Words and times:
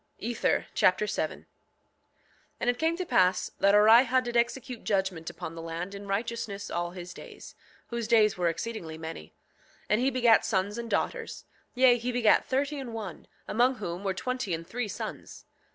Ether 0.17 0.65
Chapter 0.73 1.05
7 1.05 1.41
7:1 1.41 1.45
And 2.59 2.71
it 2.71 2.79
came 2.79 2.97
to 2.97 3.05
pass 3.05 3.51
that 3.59 3.75
Orihah 3.75 4.23
did 4.23 4.35
execute 4.35 4.83
judgment 4.83 5.29
upon 5.29 5.53
the 5.53 5.61
land 5.61 5.93
in 5.93 6.07
righteousness 6.07 6.71
all 6.71 6.89
his 6.89 7.13
days, 7.13 7.53
whose 7.89 8.07
days 8.07 8.35
were 8.35 8.47
exceedingly 8.49 8.97
many. 8.97 9.25
7:2 9.81 9.85
And 9.89 10.01
he 10.01 10.09
begat 10.09 10.43
sons 10.43 10.79
and 10.79 10.89
daughters; 10.89 11.45
yea, 11.75 11.99
he 11.99 12.11
begat 12.11 12.47
thirty 12.47 12.79
and 12.79 12.95
one, 12.95 13.27
among 13.47 13.75
whom 13.75 14.03
were 14.03 14.15
twenty 14.15 14.55
and 14.55 14.65
three 14.65 14.87
sons. 14.87 15.45